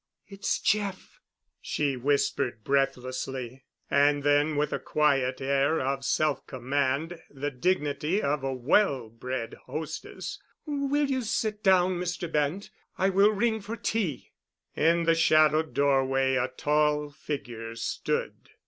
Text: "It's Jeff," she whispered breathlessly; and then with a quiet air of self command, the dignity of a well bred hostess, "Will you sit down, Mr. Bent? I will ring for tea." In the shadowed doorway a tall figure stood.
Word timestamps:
"It's 0.25 0.59
Jeff," 0.59 1.19
she 1.61 1.95
whispered 1.95 2.63
breathlessly; 2.63 3.65
and 3.87 4.23
then 4.23 4.55
with 4.55 4.73
a 4.73 4.79
quiet 4.79 5.39
air 5.41 5.79
of 5.79 6.03
self 6.03 6.47
command, 6.47 7.19
the 7.29 7.51
dignity 7.51 8.19
of 8.19 8.43
a 8.43 8.51
well 8.51 9.09
bred 9.09 9.53
hostess, 9.67 10.39
"Will 10.65 11.05
you 11.05 11.21
sit 11.21 11.61
down, 11.61 11.99
Mr. 11.99 12.31
Bent? 12.31 12.71
I 12.97 13.09
will 13.09 13.29
ring 13.29 13.61
for 13.61 13.77
tea." 13.77 14.31
In 14.75 15.03
the 15.03 15.13
shadowed 15.13 15.75
doorway 15.75 16.33
a 16.33 16.47
tall 16.47 17.11
figure 17.11 17.75
stood. 17.75 18.49